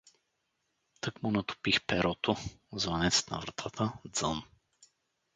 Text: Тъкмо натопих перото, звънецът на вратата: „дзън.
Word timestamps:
Тъкмо 1.01 1.31
натопих 1.31 1.85
перото, 1.85 2.35
звънецът 2.73 3.31
на 3.31 3.39
вратата: 3.39 3.93
„дзън. 4.09 4.43